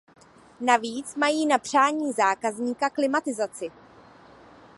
Navíc 0.59 1.15
mají 1.15 1.45
na 1.45 1.57
přání 1.57 2.11
zákazníka 2.11 2.89
klimatizaci. 2.89 3.71